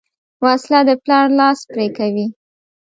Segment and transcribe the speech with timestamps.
[0.43, 2.25] وسله د پلار لاس پرې کوي